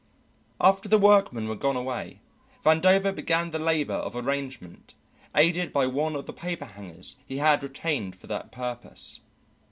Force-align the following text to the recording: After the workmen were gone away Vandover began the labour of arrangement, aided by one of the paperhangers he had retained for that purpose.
After 0.59 0.89
the 0.89 0.97
workmen 0.97 1.47
were 1.47 1.55
gone 1.55 1.75
away 1.75 2.21
Vandover 2.65 3.13
began 3.13 3.51
the 3.51 3.59
labour 3.59 3.93
of 3.93 4.15
arrangement, 4.15 4.95
aided 5.35 5.71
by 5.71 5.85
one 5.85 6.15
of 6.15 6.25
the 6.25 6.33
paperhangers 6.33 7.17
he 7.23 7.37
had 7.37 7.61
retained 7.61 8.15
for 8.15 8.25
that 8.25 8.51
purpose. 8.51 9.19